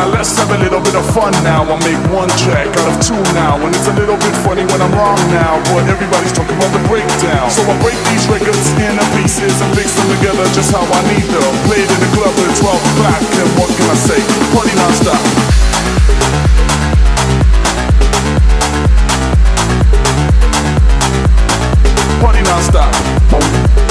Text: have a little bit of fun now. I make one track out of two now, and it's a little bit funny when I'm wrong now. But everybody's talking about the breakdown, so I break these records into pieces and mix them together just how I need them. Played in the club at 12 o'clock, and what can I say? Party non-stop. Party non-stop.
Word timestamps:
have 0.00 0.50
a 0.50 0.58
little 0.64 0.80
bit 0.80 0.96
of 0.96 1.04
fun 1.12 1.32
now. 1.44 1.60
I 1.60 1.76
make 1.84 2.00
one 2.08 2.28
track 2.40 2.68
out 2.72 2.88
of 2.88 2.96
two 3.04 3.20
now, 3.36 3.60
and 3.60 3.74
it's 3.74 3.86
a 3.86 3.92
little 3.92 4.16
bit 4.16 4.32
funny 4.40 4.64
when 4.64 4.80
I'm 4.80 4.92
wrong 4.96 5.20
now. 5.28 5.60
But 5.68 5.84
everybody's 5.92 6.32
talking 6.32 6.56
about 6.56 6.72
the 6.72 6.80
breakdown, 6.88 7.50
so 7.50 7.60
I 7.68 7.76
break 7.84 8.00
these 8.08 8.24
records 8.28 8.64
into 8.80 9.04
pieces 9.12 9.52
and 9.60 9.68
mix 9.76 9.92
them 9.92 10.08
together 10.16 10.44
just 10.56 10.72
how 10.72 10.80
I 10.80 11.00
need 11.12 11.28
them. 11.28 11.52
Played 11.68 11.84
in 11.84 12.00
the 12.00 12.10
club 12.16 12.32
at 12.32 12.50
12 12.56 12.80
o'clock, 12.80 13.22
and 13.44 13.48
what 13.60 13.68
can 13.76 13.86
I 13.92 13.96
say? 14.00 14.20
Party 14.56 14.72
non-stop. 14.72 15.20
Party 22.24 22.42
non-stop. 22.42 23.89